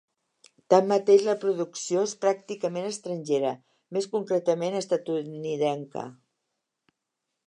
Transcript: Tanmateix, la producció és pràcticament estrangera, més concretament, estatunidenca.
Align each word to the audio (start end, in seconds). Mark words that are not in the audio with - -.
Tanmateix, 0.73 1.25
la 1.25 1.35
producció 1.43 2.05
és 2.07 2.15
pràcticament 2.23 2.87
estrangera, 2.91 3.51
més 3.97 4.07
concretament, 4.15 4.79
estatunidenca. 4.79 6.07